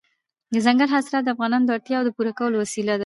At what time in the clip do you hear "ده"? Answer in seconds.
2.97-2.99